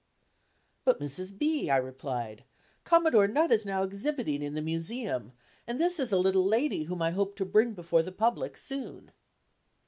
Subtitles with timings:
[0.83, 1.37] "But, Mrs.
[1.37, 2.43] B.," I replied,
[2.85, 5.31] "Commodore Nutt is now exhibiting in the Museum,
[5.67, 9.11] and this is a little lady whom I hope to bring before the public soon."